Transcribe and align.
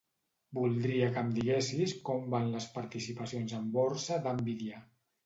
Voldria 0.59 1.09
que 1.17 1.23
em 1.25 1.27
diguessis 1.35 1.93
com 2.07 2.23
van 2.35 2.47
les 2.55 2.67
participacions 2.79 3.55
en 3.59 3.69
borsa 3.77 4.19
de 4.25 4.35
Nvidia. 4.39 4.81